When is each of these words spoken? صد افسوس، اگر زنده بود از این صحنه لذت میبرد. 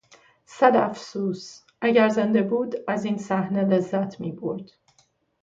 صد 0.45 0.75
افسوس، 0.75 1.63
اگر 1.81 2.09
زنده 2.09 2.41
بود 2.41 2.75
از 2.87 3.05
این 3.05 3.17
صحنه 3.17 3.63
لذت 3.63 4.19
میبرد. 4.19 4.71